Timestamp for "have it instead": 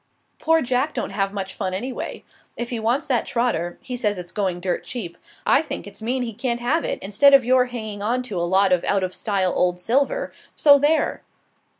6.59-7.35